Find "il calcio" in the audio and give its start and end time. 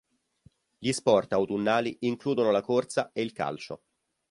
3.21-3.83